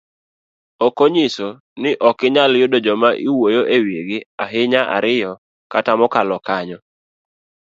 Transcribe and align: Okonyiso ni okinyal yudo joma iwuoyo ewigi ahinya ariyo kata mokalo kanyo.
Okonyiso 0.87 1.47
ni 1.81 1.91
okinyal 2.09 2.51
yudo 2.61 2.77
joma 2.85 3.09
iwuoyo 3.25 3.61
ewigi 3.75 4.17
ahinya 4.43 4.81
ariyo 4.97 5.31
kata 5.71 5.91
mokalo 5.99 6.37
kanyo. 6.47 6.77